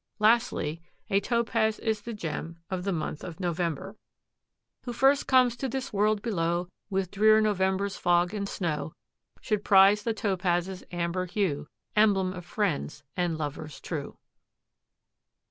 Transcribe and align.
Lastly, 0.17 0.81
a 1.11 1.19
Topaz 1.19 1.77
is 1.77 2.01
the 2.01 2.13
gem 2.15 2.57
of 2.71 2.85
the 2.85 2.91
month 2.91 3.23
of 3.23 3.39
November: 3.39 3.95
"Who 4.85 4.93
first 4.93 5.27
comes 5.27 5.55
to 5.57 5.69
this 5.69 5.93
world 5.93 6.23
below 6.23 6.69
With 6.89 7.11
drear 7.11 7.39
November's 7.39 7.97
fog 7.97 8.33
and 8.33 8.49
snow 8.49 8.95
Should 9.41 9.63
prize 9.63 10.01
the 10.01 10.15
topaz's 10.15 10.83
amber 10.91 11.27
hue, 11.27 11.67
Emblem 11.95 12.33
of 12.33 12.45
friends 12.47 13.03
and 13.15 13.37
lovers 13.37 13.79
true." 13.79 14.17